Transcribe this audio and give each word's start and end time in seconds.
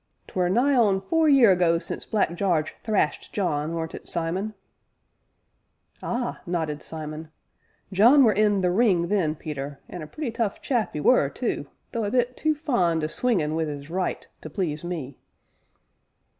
"'Twere 0.25 0.49
nigh 0.49 0.73
on 0.73 0.99
four 0.99 1.29
year 1.29 1.51
ago 1.51 1.77
since 1.77 2.05
Black 2.05 2.33
Jarge 2.33 2.73
thrashed 2.77 3.31
John, 3.31 3.75
weren't 3.75 3.93
it, 3.93 4.09
Simon?" 4.09 4.55
"Ah!" 6.01 6.41
nodded 6.47 6.81
Simon, 6.81 7.29
"John 7.93 8.23
were 8.23 8.33
in 8.33 8.61
'The 8.61 8.71
Ring' 8.71 9.09
then, 9.09 9.35
Peter, 9.35 9.79
an' 9.87 10.01
a 10.01 10.07
pretty 10.07 10.31
tough 10.31 10.59
chap 10.59 10.95
'e 10.95 10.99
were, 11.01 11.29
too, 11.29 11.67
though 11.91 12.03
a 12.05 12.09
bit 12.09 12.35
too 12.35 12.55
fond 12.55 13.03
o' 13.03 13.07
swingin' 13.07 13.53
wi' 13.53 13.65
'is 13.67 13.91
'right' 13.91 14.25
to 14.41 14.49
please 14.49 14.83
me." 14.83 15.19